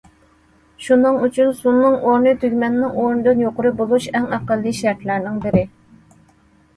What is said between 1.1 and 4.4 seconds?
ئۈچۈن سۇنىڭ ئورنى تۈگمەننىڭ ئورنىدىن يۇقىرى بولۇش ئەڭ